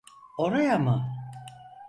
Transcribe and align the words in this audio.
Oraya 0.37 0.77
mı? 0.79 1.07